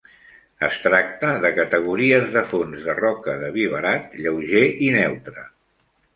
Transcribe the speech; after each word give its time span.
Es 0.67 0.77
tracta 0.85 1.29
de 1.43 1.51
categories 1.57 2.33
de 2.37 2.43
fons 2.55 2.87
de 2.87 2.97
roca 3.01 3.37
de 3.45 3.51
vi 3.59 3.67
barat, 3.75 4.19
lleuger 4.25 4.67
i 4.89 4.91
neutre. 4.99 5.47